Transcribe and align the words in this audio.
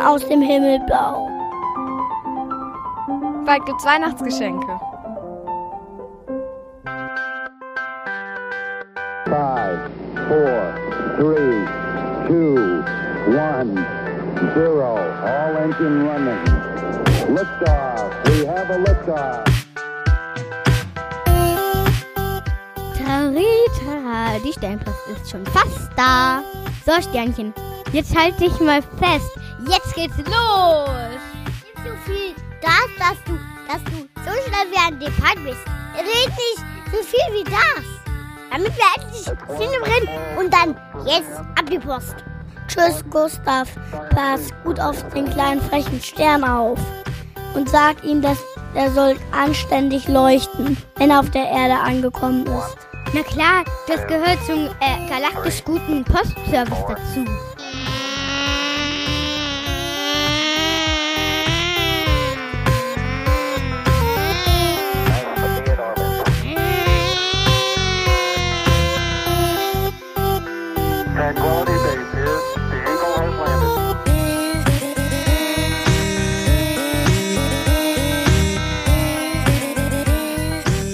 aus 0.00 0.26
dem 0.26 0.42
Himmel 0.42 0.80
blau. 0.86 1.28
Bald 3.44 3.64
gibt's 3.66 3.84
Weihnachtsgeschenke. 3.84 4.80
Five, 9.26 9.90
four, 10.28 10.74
three, 11.16 11.66
two, 12.26 12.82
one, 13.36 13.74
zero. 14.54 14.96
All 15.24 15.56
engine 15.56 16.06
running. 16.06 16.60
Liftoff. 17.34 18.12
We 18.24 18.46
have 18.46 18.70
a 18.70 18.78
liftoff. 18.78 19.44
Tarita, 22.98 24.38
die 24.44 24.52
Sternpost 24.52 25.08
ist 25.08 25.30
schon 25.30 25.44
fast 25.46 25.90
da. 25.96 26.42
So, 26.86 27.00
Sternchen, 27.02 27.52
jetzt 27.92 28.16
halt 28.16 28.40
dich 28.40 28.58
mal 28.60 28.82
fest. 28.98 29.30
Jetzt 29.90 30.16
geht's 30.16 30.30
los. 30.30 30.88
Nicht 31.64 31.78
so 31.84 31.90
viel 32.04 32.34
das, 32.62 32.86
dass 32.96 33.24
du, 33.24 33.38
dass 33.66 33.82
du 33.84 34.08
so 34.24 34.30
schnell 34.30 34.70
wie 34.70 34.78
ein 34.78 35.00
Depart 35.00 35.34
bist. 35.44 35.58
Red 35.96 36.28
nicht 36.28 36.64
so 36.92 37.02
viel 37.02 37.34
wie 37.34 37.44
das. 37.44 37.84
Damit 38.52 38.72
wir 38.76 38.84
endlich 39.02 39.26
hinbringen 39.58 40.38
und 40.38 40.52
dann 40.52 40.76
jetzt 41.06 41.36
ab 41.56 41.68
die 41.68 41.78
Post. 41.78 42.14
Tschüss, 42.68 43.02
Gustav. 43.10 43.68
Pass 44.10 44.50
gut 44.62 44.78
auf 44.78 45.02
den 45.12 45.28
kleinen 45.28 45.60
frechen 45.60 46.00
Stern 46.00 46.44
auf. 46.44 46.78
Und 47.54 47.68
sag 47.68 48.04
ihm, 48.04 48.22
dass 48.22 48.38
er 48.74 48.92
soll 48.92 49.16
anständig 49.32 50.06
leuchten, 50.06 50.76
wenn 50.98 51.10
er 51.10 51.18
auf 51.18 51.30
der 51.30 51.48
Erde 51.48 51.76
angekommen 51.76 52.46
ist. 52.46 52.76
Na 53.12 53.22
klar, 53.22 53.64
das 53.88 54.06
gehört 54.06 54.38
zum 54.46 54.66
äh, 54.66 55.08
galaktisch 55.08 55.64
guten 55.64 56.04
Postservice 56.04 56.84
dazu. 56.86 57.49
Tranquility 71.20 71.72
Base 71.72 72.12
here. 72.14 72.40
The 72.70 72.78
Eagle 72.80 73.12
has 73.20 73.32
landed. 73.44 73.76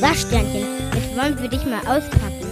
So, 0.00 0.10
Sternchen, 0.14 0.66
jetzt 0.94 1.16
wollen 1.16 1.34
wir 1.40 1.48
dich 1.48 1.64
mal 1.66 1.78
auspacken. 1.86 2.44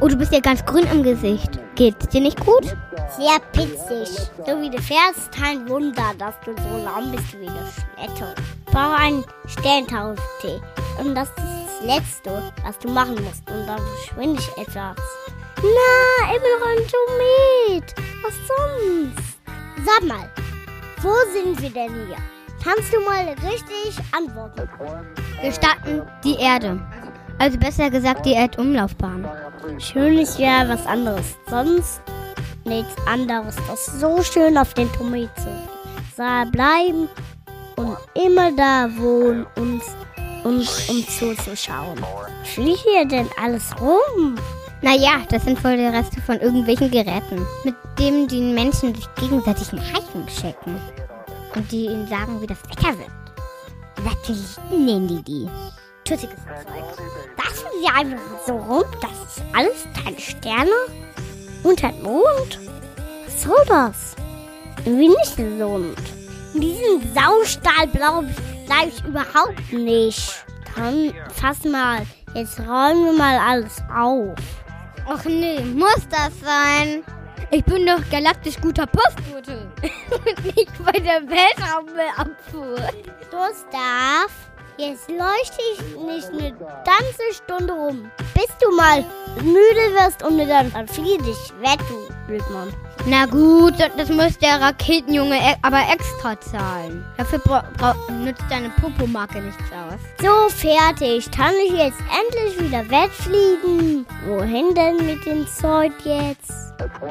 Oh, 0.00 0.08
du 0.08 0.16
bist 0.16 0.32
ja 0.32 0.40
ganz 0.40 0.64
grün 0.64 0.86
im 0.90 1.02
Gesicht. 1.02 1.58
Geht's 1.74 2.08
dir 2.08 2.22
nicht 2.22 2.40
gut? 2.40 2.74
Sehr 3.18 3.38
pitzig. 3.52 4.08
So 4.46 4.58
wie 4.62 4.70
du 4.70 4.80
fährst, 4.80 5.30
kein 5.30 5.68
Wunder, 5.68 6.14
dass 6.18 6.40
du 6.40 6.54
so 6.56 6.82
lahm 6.82 7.12
bist 7.12 7.38
wie 7.38 7.48
eine 7.48 7.66
Schnette. 7.70 8.34
Ich 8.66 8.72
brauche 8.72 8.96
einen 8.96 9.24
Sterntauftee. 9.46 10.62
Und 10.98 11.14
das 11.14 11.28
ist 11.28 11.55
das 11.80 11.86
Letzte, 11.86 12.52
was 12.64 12.78
du 12.78 12.88
machen 12.88 13.14
musst. 13.14 13.48
Und 13.50 13.66
dann 13.66 13.78
verschwinde 13.78 14.40
ich 14.40 14.62
etwas. 14.62 14.96
Na, 15.56 16.34
immer 16.34 16.58
noch 16.58 16.66
ein 16.66 16.86
Tomet. 16.88 17.94
Was 18.22 18.34
sonst? 18.34 19.38
Sag 19.84 20.08
mal, 20.08 20.30
wo 21.02 21.12
sind 21.32 21.60
wir 21.60 21.70
denn 21.70 21.94
hier? 22.06 22.16
Kannst 22.62 22.92
du 22.92 23.00
mal 23.00 23.28
richtig 23.48 23.96
antworten? 24.12 24.68
Wir 25.40 25.52
starten 25.52 26.02
die 26.24 26.36
Erde. 26.36 26.80
Also 27.38 27.58
besser 27.58 27.90
gesagt 27.90 28.24
die 28.26 28.32
Erdumlaufbahn. 28.32 29.28
Schön 29.78 30.18
ist 30.18 30.38
ja 30.38 30.68
was 30.68 30.86
anderes. 30.86 31.36
Sonst 31.48 32.00
nichts 32.64 32.94
anderes. 33.06 33.56
Das 33.68 33.86
ist 33.88 34.00
so 34.00 34.22
schön 34.22 34.56
auf 34.58 34.74
den 34.74 34.90
Tomet 34.92 35.30
zu 35.36 35.50
da 36.16 36.44
bleiben 36.44 37.10
und 37.76 37.96
immer 38.14 38.50
da 38.52 38.88
wohnen 38.96 39.46
und 40.46 40.88
um 40.88 41.08
zuzuschauen. 41.08 41.98
Fliegt 42.44 42.80
hier 42.80 43.04
denn 43.04 43.28
alles 43.42 43.64
rum? 43.80 44.36
Naja, 44.80 45.22
das 45.28 45.44
sind 45.44 45.62
wohl 45.64 45.76
die 45.76 45.84
Reste 45.84 46.20
von 46.20 46.38
irgendwelchen 46.38 46.90
Geräten, 46.90 47.44
mit 47.64 47.74
denen 47.98 48.28
die 48.28 48.40
Menschen 48.40 48.94
sich 48.94 49.06
gegenseitig 49.16 49.72
Nachrichten 49.72 50.28
schicken. 50.28 50.80
Und 51.54 51.72
die 51.72 51.86
ihnen 51.86 52.06
sagen, 52.06 52.40
wie 52.40 52.46
das 52.46 52.58
Wetter 52.64 52.96
wird. 52.96 53.10
Satelliten 54.04 54.84
nennen 54.84 55.08
die 55.08 55.22
die. 55.22 55.48
Tüssiges 56.04 56.36
Zeug. 56.36 56.84
Fliegt 57.56 57.84
ja 57.84 57.94
einfach 57.94 58.46
so 58.46 58.52
rum. 58.56 58.84
Das 59.00 59.10
ist 59.10 59.42
alles 59.52 59.86
deine 60.04 60.20
Sterne 60.20 60.70
und 61.64 61.82
ein 61.82 62.02
Mond. 62.02 62.60
Was? 63.68 64.14
Irgendwie 64.84 65.08
nicht 65.08 65.36
gesund. 65.36 65.98
In 66.54 66.60
diesem 66.60 67.14
Saustahlblau 67.14 68.22
bleibe 68.66 68.88
ich 68.88 69.04
überhaupt 69.04 69.72
nicht. 69.72 70.44
Komm, 70.74 71.12
fass 71.32 71.64
mal. 71.64 72.06
Jetzt 72.34 72.60
räumen 72.60 73.06
wir 73.06 73.12
mal 73.12 73.38
alles 73.38 73.82
auf. 73.94 74.38
Och 75.08 75.24
nee, 75.24 75.60
muss 75.60 76.06
das 76.10 76.32
sein? 76.40 77.02
Ich 77.50 77.64
bin 77.64 77.86
doch 77.86 78.00
galaktisch 78.10 78.60
guter 78.60 78.86
Postbote. 78.86 79.70
Und 80.10 80.44
nicht 80.56 80.84
bei 80.84 80.98
der 80.98 81.22
Weltraumabfuhr. 81.22 82.76
Gustav, 83.30 84.30
jetzt 84.76 85.08
leuchte 85.08 85.62
ich 85.72 85.96
nicht 85.96 86.28
eine 86.30 86.52
ganze 86.52 87.32
Stunde 87.32 87.72
rum, 87.72 88.10
bis 88.34 88.48
du 88.60 88.74
mal 88.76 89.04
müde 89.42 89.94
wirst 89.94 90.24
und 90.24 90.36
mir 90.36 90.46
dann 90.46 90.70
verflieh 90.72 91.18
dich 91.18 91.52
weg, 91.60 91.78
du 91.88 92.12
Blödmann. 92.26 92.72
Na 93.08 93.24
gut, 93.26 93.74
das 93.96 94.08
muss 94.08 94.36
der 94.38 94.60
Raketenjunge 94.60 95.36
e- 95.36 95.56
aber 95.62 95.78
extra 95.92 96.38
zahlen. 96.40 97.04
Dafür 97.16 97.40
nützt 98.24 98.42
deine 98.50 98.68
Popomarke 98.70 99.40
nichts 99.40 99.62
aus. 99.70 100.00
So, 100.20 100.48
fertig. 100.48 101.30
Kann 101.30 101.52
ich 101.64 101.72
jetzt 101.72 102.00
endlich 102.00 102.58
wieder 102.60 102.82
wegfliegen? 102.90 104.04
Wohin 104.26 104.74
denn 104.74 104.96
mit 105.06 105.24
dem 105.24 105.46
Zeug 105.46 105.92
jetzt? 106.04 106.50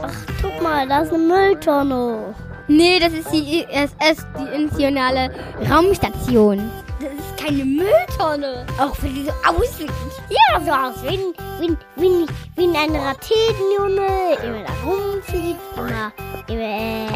Ach, 0.01 0.11
guck 0.41 0.61
mal, 0.61 0.85
da 0.85 1.03
ist 1.03 1.13
eine 1.13 1.23
Mülltonne. 1.23 2.35
Nee, 2.67 2.99
das 2.99 3.13
ist 3.13 3.31
die 3.31 3.61
ISS, 3.61 4.25
die 4.37 4.53
Internationale 4.63 5.31
Raumstation. 5.71 6.69
Das 6.99 7.09
ist 7.13 7.24
keine 7.45 7.65
Mülltonne. 7.65 8.65
Auch 8.79 8.95
wenn 9.01 9.13
die 9.15 9.25
so 9.25 9.31
aussieht. 9.47 9.91
Ja, 10.29 10.59
so 10.61 10.71
aus 10.71 11.03
wie, 11.03 11.19
wie, 11.59 11.67
ein- 11.69 12.27
wie, 12.55 12.77
ein- 12.77 12.95
Raketenjunge, 12.95 14.37
immer 14.43 14.63
da 14.65 14.73
rumfliegt, 14.85 15.59
immer, 15.77 16.11
immer, 16.47 16.61
äh, 16.61 17.07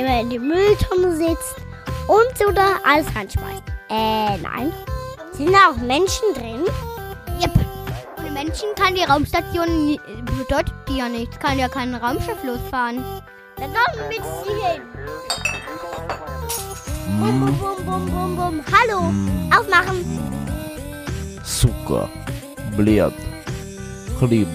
immer 0.00 0.20
in 0.20 0.30
die 0.30 0.38
Mülltonne 0.38 1.16
sitzt 1.16 1.56
und 2.08 2.38
so 2.38 2.50
da 2.52 2.78
alles 2.84 3.06
reinschmeißt. 3.14 3.62
Äh, 3.90 4.38
nein. 4.38 4.72
Sind 5.32 5.52
da 5.52 5.70
auch 5.70 5.76
Menschen 5.76 6.32
drin? 6.34 6.64
Yep. 7.40 7.50
Ohne 8.18 8.30
Menschen 8.30 8.68
kann 8.76 8.94
die 8.94 9.02
Raumstation, 9.02 9.98
bedeutet 10.38 10.72
die 10.88 10.98
ja 10.98 11.08
nichts. 11.08 11.38
Kann 11.38 11.58
ja 11.58 11.68
kein 11.68 11.94
Raumschiff 11.94 12.42
losfahren. 12.44 13.04
Dann 13.56 13.72
kommen 13.72 14.08
wir 14.08 14.16
jetzt 14.16 14.46
hier 14.46 14.68
hin. 14.72 14.82
Bum, 17.20 17.40
bum, 17.40 17.58
bum, 17.58 17.84
bum, 17.86 18.06
bum, 18.06 18.36
bum. 18.36 18.53
Сука. 21.93 22.09
Блед. 22.75 23.13
Хлеб. 24.19 24.47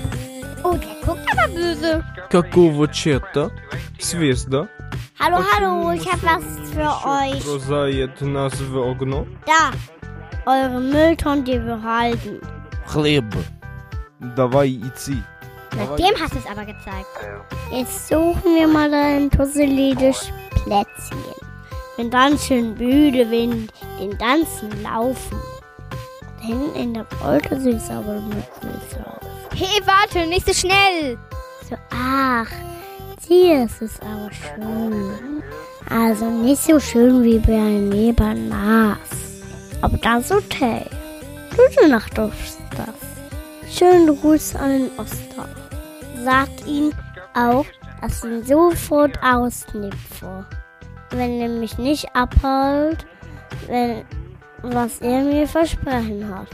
Oh, 0.63 0.73
der 0.73 0.95
guckt 1.05 1.27
aber 1.33 1.49
böse. 1.55 2.05
Какого 2.31 2.89
черта? 2.89 3.51
Звезда 4.01 4.69
Hallo, 5.19 5.39
hallo, 5.53 5.93
ich 5.93 6.07
habe 6.11 6.23
was 6.23 6.45
für 6.73 6.91
euch. 7.09 7.45
бросает 7.45 8.21
нас 8.21 8.55
в 8.61 8.77
окно. 8.77 9.27
Da, 9.47 9.71
eure 10.45 10.81
Mülltonnen, 10.81 11.45
die 11.45 11.65
wir 11.65 11.81
halten. 11.83 12.41
Хлеб. 12.87 13.25
Давай 14.37 14.71
идти. 14.71 15.23
Na, 15.77 15.97
dem 15.97 16.15
hast 16.21 16.35
du 16.35 16.39
es 16.39 16.47
aber 16.47 16.65
gezeigt. 16.65 17.07
Jetzt 17.71 18.09
suchen 18.09 18.57
wir 18.57 18.67
mal 18.67 18.93
ein 18.93 19.31
tusseliges 19.31 20.31
Plätzchen. 20.65 21.19
Bin 21.97 22.11
ganz 22.11 22.47
schön 22.47 22.75
müde 22.77 23.31
wegen 23.31 23.69
den 24.01 24.17
ganzen 24.19 24.71
Laufen. 24.83 25.39
Denn 26.50 26.74
in 26.74 27.62
sieht 27.62 27.78
es 27.78 27.90
aber 27.92 28.16
nicht 28.16 28.50
so 28.90 28.98
aus. 28.98 29.20
Hey, 29.56 29.82
warte, 29.86 30.28
nicht 30.28 30.48
so 30.48 30.54
schnell. 30.54 31.16
So, 31.70 31.76
ach, 31.92 32.48
hier 33.28 33.66
ist 33.66 33.82
es 33.84 34.00
aber 34.02 34.32
schön. 34.32 35.44
Also 35.90 36.26
nicht 36.26 36.64
so 36.64 36.80
schön 36.80 37.24
wie 37.24 37.38
bei 37.38 37.54
einem 37.54 37.92
Ebernas. 37.92 38.98
Aber 39.82 39.98
das 39.98 40.26
ist 40.26 40.32
okay. 40.32 40.86
Gute 41.52 41.88
Nacht, 41.88 42.16
Gustav. 42.16 42.96
Schönen 43.70 44.20
Gruß 44.20 44.56
an 44.56 44.72
den 44.72 44.92
Oster. 44.98 45.48
Sagt 46.24 46.66
ihm 46.66 46.92
auch, 47.36 47.66
dass 48.02 48.24
ihn 48.24 48.44
sofort 48.44 49.22
ausnipfe. 49.22 50.46
Wenn 51.12 51.42
er 51.42 51.50
mich 51.50 51.78
nicht 51.78 52.08
abholt, 52.16 53.06
wenn, 53.68 54.04
was 54.64 55.02
er 55.02 55.22
mir 55.22 55.48
versprochen 55.48 56.28
hat. 56.34 56.50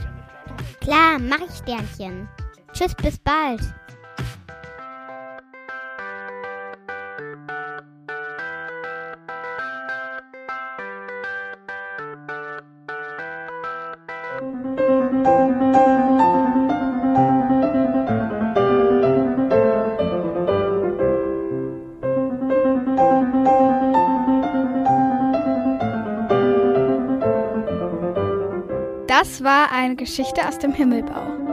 Klar, 0.80 1.18
mach 1.18 1.40
ich 1.40 1.56
Sternchen. 1.56 2.28
Tschüss, 2.72 2.94
bis 2.94 3.18
bald. 3.18 3.60
Das 29.06 29.44
war 29.44 29.70
eine 29.70 29.94
Geschichte 29.94 30.48
aus 30.48 30.58
dem 30.58 30.72
Himmelbau. 30.72 31.45